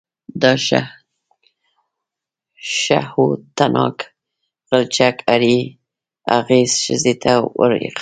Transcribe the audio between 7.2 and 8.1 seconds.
ته وربښې.